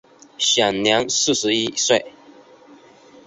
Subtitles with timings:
[0.39, 2.11] 享年四十一岁。